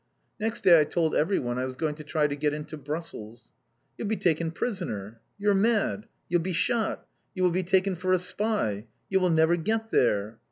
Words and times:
Next 0.39 0.61
day, 0.63 0.81
I 0.81 0.83
told 0.83 1.13
everyone 1.13 1.59
I 1.59 1.65
was 1.65 1.75
going 1.75 1.93
to 1.93 2.03
try 2.03 2.25
to 2.25 2.35
get 2.35 2.55
into 2.55 2.75
Brussels. 2.75 3.51
"You'll 3.99 4.07
be 4.07 4.15
taken 4.15 4.49
prisoner!" 4.49 5.21
"You're 5.37 5.53
mad!" 5.53 6.07
"You'll 6.27 6.41
be 6.41 6.53
shot!" 6.53 7.05
"You 7.35 7.43
will 7.43 7.51
be 7.51 7.61
taken 7.61 7.93
for 7.95 8.11
a 8.11 8.17
spy!" 8.17 8.87
"You 9.09 9.19
will 9.19 9.29
never 9.29 9.57
get 9.57 9.91
there!" 9.91 10.39